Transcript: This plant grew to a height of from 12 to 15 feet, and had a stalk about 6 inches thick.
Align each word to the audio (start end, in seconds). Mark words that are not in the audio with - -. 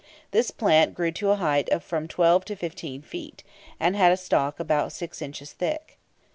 This 0.31 0.49
plant 0.49 0.95
grew 0.95 1.11
to 1.11 1.29
a 1.29 1.35
height 1.35 1.69
of 1.69 1.83
from 1.83 2.07
12 2.07 2.43
to 2.45 2.55
15 2.55 3.03
feet, 3.03 3.43
and 3.79 3.95
had 3.95 4.11
a 4.11 4.17
stalk 4.17 4.59
about 4.59 4.91
6 4.91 5.21
inches 5.21 5.53
thick. 5.53 5.99